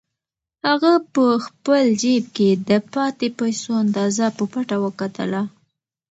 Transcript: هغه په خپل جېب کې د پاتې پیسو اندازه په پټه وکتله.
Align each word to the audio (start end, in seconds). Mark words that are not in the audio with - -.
هغه 0.67 0.93
په 1.13 1.25
خپل 1.45 1.83
جېب 2.01 2.25
کې 2.37 2.49
د 2.67 2.71
پاتې 2.93 3.27
پیسو 3.39 3.69
اندازه 3.83 4.25
په 4.37 4.43
پټه 4.51 4.77
وکتله. 4.85 5.41